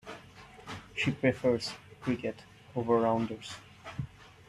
[0.95, 2.39] She prefers cricket
[2.75, 3.53] over rounders.